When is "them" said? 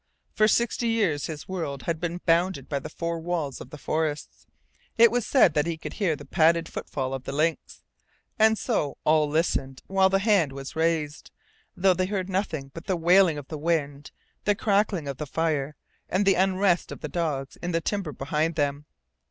18.55-18.85